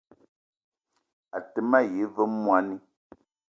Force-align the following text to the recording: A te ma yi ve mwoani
A 1.35 1.39
te 1.51 1.59
ma 1.69 1.79
yi 1.91 2.03
ve 2.13 2.23
mwoani 2.35 2.77